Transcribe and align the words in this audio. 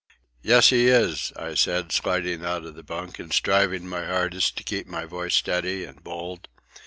"Yes, 0.41 0.69
he 0.71 0.87
is," 0.87 1.31
I 1.35 1.53
said, 1.53 1.91
sliding 1.91 2.43
out 2.43 2.65
of 2.65 2.73
the 2.73 2.81
bunk 2.81 3.19
and 3.19 3.31
striving 3.31 3.87
my 3.87 4.03
hardest 4.03 4.57
to 4.57 4.63
keep 4.63 4.87
my 4.87 5.05
voice 5.05 5.35
steady 5.35 5.83
and 5.83 6.03
bold. 6.03 6.47